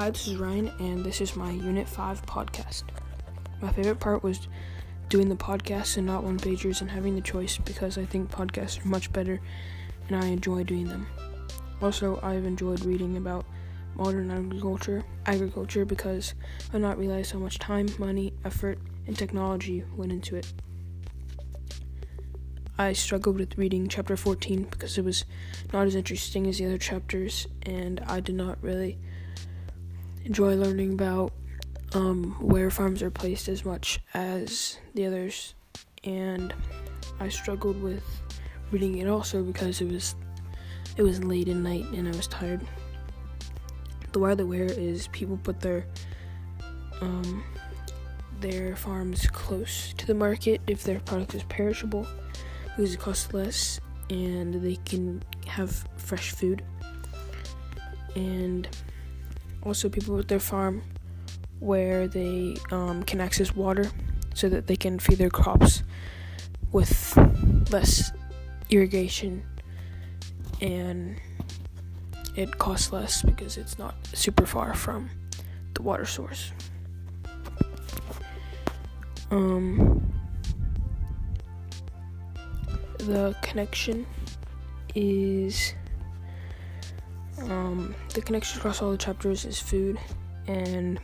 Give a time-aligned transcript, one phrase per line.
[0.00, 2.84] Hi, this is Ryan, and this is my Unit 5 podcast.
[3.60, 4.48] My favorite part was
[5.10, 8.82] doing the podcasts and not one pagers and having the choice because I think podcasts
[8.82, 9.38] are much better
[10.08, 11.06] and I enjoy doing them.
[11.82, 13.44] Also, I've enjoyed reading about
[13.94, 16.32] modern agriculture, agriculture because
[16.72, 20.50] I not realize how much time, money, effort, and technology went into it.
[22.78, 25.26] I struggled with reading chapter 14 because it was
[25.74, 28.98] not as interesting as the other chapters, and I did not really
[30.24, 31.32] enjoy learning about
[31.94, 35.54] um, where farms are placed as much as the others,
[36.04, 36.54] and
[37.18, 38.04] I struggled with
[38.70, 40.14] reading it also because it was
[40.96, 42.60] it was late at night and I was tired.
[44.12, 45.86] The why the where is people put their
[47.00, 47.42] um,
[48.40, 52.06] their farms close to the market if their product is perishable
[52.76, 56.64] because it costs less and they can have fresh food.
[58.16, 58.68] And
[59.62, 60.82] also, people with their farm
[61.58, 63.90] where they um, can access water
[64.34, 65.82] so that they can feed their crops
[66.72, 67.16] with
[67.70, 68.12] less
[68.70, 69.42] irrigation
[70.60, 71.20] and
[72.36, 75.10] it costs less because it's not super far from
[75.74, 76.52] the water source.
[79.30, 80.12] Um,
[82.98, 84.06] the connection
[84.94, 85.74] is
[87.42, 89.98] um, the connection across all the chapters is food
[90.46, 91.00] and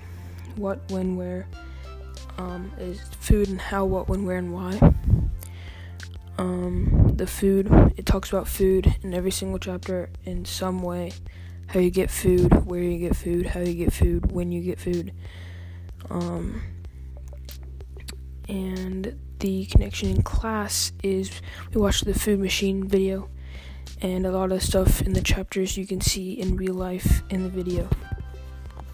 [0.56, 1.46] what, when, where
[2.38, 4.78] um, is food and how, what, when, where, and why.
[6.38, 11.12] Um, the food it talks about food in every single chapter in some way.
[11.68, 14.78] How you get food, where you get food, how you get food, when you get
[14.78, 15.12] food.
[16.10, 16.62] Um,
[18.48, 21.40] and the connection in class is
[21.72, 23.28] we watched the food machine video
[24.02, 27.42] and a lot of stuff in the chapters you can see in real life in
[27.42, 27.88] the video.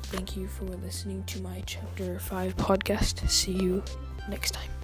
[0.04, 3.28] Thank you for listening to my chapter 5 podcast.
[3.28, 3.82] See you
[4.28, 4.81] next time.